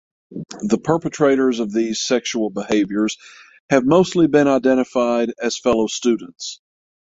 The 0.63 0.79
perpetrators 0.79 1.59
of 1.59 1.71
these 1.71 2.01
sexual 2.01 2.49
behaviors 2.49 3.19
have 3.69 3.85
mostly 3.85 4.25
been 4.25 4.47
identified 4.47 5.31
as 5.39 5.59
fellow 5.59 5.85
students. 5.85 6.59